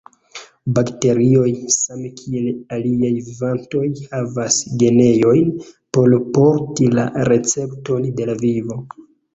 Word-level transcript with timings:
Bakterioj, 0.77 1.51
same 1.75 2.09
kiel 2.21 2.47
aliaj 2.77 3.13
vivantoj, 3.27 3.85
havas 4.17 4.59
genojn 4.87 5.55
por 5.99 6.19
porti 6.41 6.93
la 7.01 7.09
recepton 7.35 8.15
de 8.21 8.31
la 8.33 8.39
vivo. 8.47 8.83